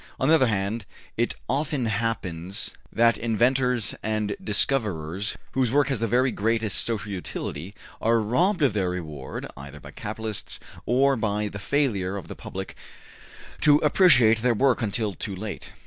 On 0.19 0.29
the 0.29 0.33
other 0.33 0.47
hand, 0.47 0.85
it 1.15 1.35
often 1.47 1.85
happens 1.85 2.73
that 2.91 3.19
inventors 3.19 3.93
and 4.01 4.35
discoverers, 4.43 5.37
whose 5.51 5.71
work 5.71 5.89
has 5.89 5.99
the 5.99 6.07
very 6.07 6.31
greatest 6.31 6.83
social 6.83 7.11
utility, 7.11 7.75
are 8.01 8.19
robbed 8.19 8.63
of 8.63 8.73
their 8.73 8.89
reward 8.89 9.45
either 9.55 9.79
by 9.79 9.91
capitalists 9.91 10.59
or 10.87 11.15
by 11.15 11.49
the 11.49 11.59
failure 11.59 12.17
of 12.17 12.29
the 12.29 12.35
public 12.35 12.75
to 13.59 13.77
appreciate 13.83 14.41
their 14.41 14.55
work 14.55 14.81
until 14.81 15.13
too 15.13 15.35
late. 15.35 15.71